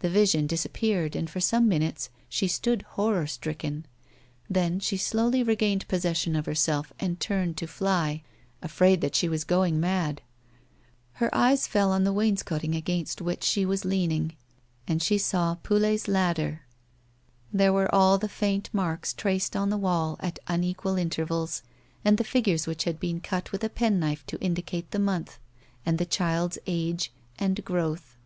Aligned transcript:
The 0.00 0.10
vision 0.10 0.46
disappeared 0.46 1.16
and 1.16 1.30
for 1.30 1.40
some 1.40 1.66
minutes 1.66 2.10
she 2.28 2.46
stood 2.46 2.82
horror 2.90 3.26
stricken; 3.26 3.86
then 4.50 4.80
she 4.80 4.98
slowly 4.98 5.42
regained 5.42 5.88
possession 5.88 6.36
of 6.36 6.44
herself 6.44 6.92
and 7.00 7.18
turned 7.18 7.56
to 7.56 7.66
fly, 7.66 8.22
afraid 8.60 9.00
that 9.00 9.14
she 9.16 9.30
was 9.30 9.46
lioing 9.46 9.76
mad. 9.76 10.20
Her 11.12 11.34
eyes 11.34 11.66
fell 11.66 11.90
on 11.90 12.04
the 12.04 12.12
wainscotting 12.12 12.74
against 12.76 13.20
wliich 13.20 13.22
•24S 13.22 13.22
A 13.22 13.24
WOMAN'S 13.32 13.38
LIFE. 13.38 13.44
she 13.48 13.64
was 13.64 13.84
leaning 13.86 14.36
and 14.86 15.02
she 15.02 15.16
saw 15.16 15.54
Poulet's 15.54 16.06
ladder. 16.06 16.66
There 17.50 17.72
were 17.72 17.94
all 17.94 18.18
the 18.18 18.28
faint 18.28 18.68
marks 18.74 19.14
traced 19.14 19.56
on 19.56 19.70
the 19.70 19.78
wall 19.78 20.16
at 20.20 20.38
unequal 20.48 20.98
intervals 20.98 21.62
and 22.04 22.18
the 22.18 22.24
figures 22.24 22.66
which 22.66 22.84
had 22.84 23.00
been 23.00 23.20
cut 23.20 23.50
with 23.52 23.64
a 23.64 23.70
penknife 23.70 24.26
to 24.26 24.40
indicate 24.42 24.90
the 24.90 24.98
month, 24.98 25.38
and 25.86 25.96
the 25.96 26.04
child's 26.04 26.58
age 26.66 27.10
and 27.38 27.64
growth. 27.64 28.18